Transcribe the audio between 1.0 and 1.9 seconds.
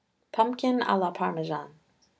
PARMESANE.